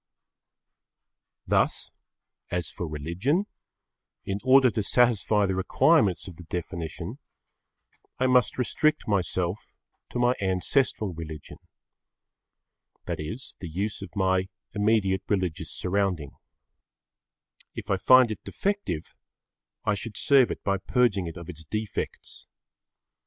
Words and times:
Thus, 1.45 1.91
as 2.49 2.71
for 2.71 2.87
religion, 2.87 3.45
in 4.25 4.39
order 4.43 4.71
to 4.71 4.81
satisfy 4.81 5.45
the 5.45 5.55
requirements 5.55 6.27
of 6.27 6.37
the 6.37 6.43
definition, 6.45 7.19
I 8.17 8.25
must 8.25 8.57
restrict 8.57 9.07
myself 9.07 9.59
to 10.09 10.17
my 10.17 10.33
ancestral 10.41 11.13
religion. 11.13 11.59
That 13.05 13.19
is 13.19 13.53
the 13.59 13.69
use 13.69 14.01
of 14.01 14.09
my 14.15 14.49
immediate 14.73 15.21
religious 15.29 15.71
surrounding. 15.71 16.31
If 17.75 17.91
I 17.91 17.97
find 17.97 18.31
it 18.31 18.43
defective, 18.43 19.15
I 19.85 19.93
should 19.93 20.17
serve 20.17 20.49
it 20.49 20.63
by 20.63 20.79
purging 20.79 21.27
it 21.27 21.37
of 21.37 21.47
its 21.47 21.63
defects. 21.63 22.47